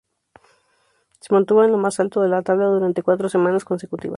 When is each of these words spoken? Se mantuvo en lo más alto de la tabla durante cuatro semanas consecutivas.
Se 1.19 1.31
mantuvo 1.31 1.63
en 1.63 1.71
lo 1.71 1.77
más 1.77 1.99
alto 1.99 2.23
de 2.23 2.29
la 2.29 2.41
tabla 2.41 2.65
durante 2.65 3.03
cuatro 3.03 3.29
semanas 3.29 3.65
consecutivas. 3.65 4.09